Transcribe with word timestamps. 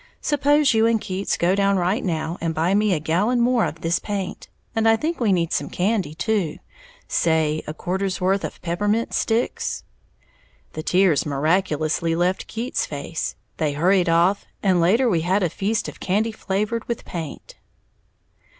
"Suppose 0.21 0.73
you 0.73 0.87
and 0.87 0.99
Keats 0.99 1.37
go 1.37 1.53
down 1.53 1.77
right 1.77 2.03
now 2.03 2.39
and 2.41 2.55
buy 2.55 2.73
me 2.73 2.91
a 2.91 2.99
gallon 2.99 3.39
more 3.39 3.65
of 3.65 3.81
this 3.81 3.99
paint. 3.99 4.49
And 4.75 4.89
I 4.89 4.95
think 4.95 5.19
we 5.19 5.31
need 5.31 5.53
some 5.53 5.69
candy, 5.69 6.15
too, 6.15 6.57
say 7.07 7.61
a 7.67 7.73
quarter's 7.75 8.19
worth 8.19 8.43
of 8.43 8.59
peppermint 8.63 9.13
sticks." 9.13 9.83
The 10.73 10.81
tears 10.81 11.23
miraculously 11.23 12.15
left 12.15 12.47
Keats's 12.47 12.87
face, 12.87 13.35
they 13.57 13.73
hurried 13.73 14.09
off, 14.09 14.47
and 14.63 14.81
later 14.81 15.07
we 15.07 15.21
had 15.21 15.43
a 15.43 15.51
feast 15.51 15.87
of 15.87 15.99
candy 15.99 16.31
flavored 16.31 16.87
with 16.87 17.05
paint. 17.05 17.57